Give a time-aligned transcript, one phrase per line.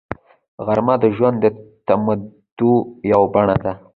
[0.65, 1.45] غرمه د ژوند د
[1.87, 2.73] تمېدو
[3.11, 3.73] یوه بڼه ده